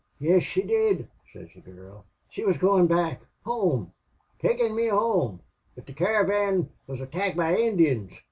"'Yes, 0.19 0.41
she 0.41 0.63
did,' 0.63 1.07
sez 1.31 1.49
the 1.53 1.61
gurl. 1.61 2.05
'She 2.31 2.43
wuz 2.43 2.53
goin' 2.57 2.87
back. 2.87 3.21
Home! 3.45 3.93
Takin' 4.39 4.75
me 4.75 4.87
home. 4.87 5.41
But 5.75 5.85
the 5.85 5.93
caravan 5.93 6.71
wuz 6.87 6.99
attacked 7.01 7.37
by 7.37 7.55
Injuns. 7.55 8.11